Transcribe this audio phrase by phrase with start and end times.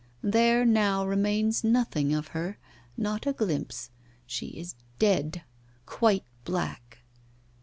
[0.23, 2.57] there now remains nothing of her,
[2.97, 3.91] not a glimpse;
[4.25, 5.43] she is dead,
[5.85, 7.03] quite black!